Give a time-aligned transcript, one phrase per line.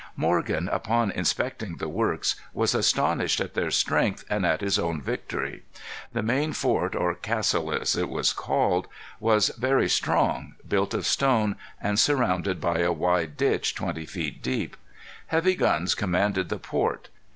[0.17, 5.61] Morgan, upon inspecting the works, was astonished at their strength and at his own victory.
[6.11, 8.87] The main fort, or castle as it was called,
[9.19, 14.75] was very strong, built of stone, and surrounded by a wide ditch twenty feet deep.
[15.27, 17.09] Heavy guns commanded the port.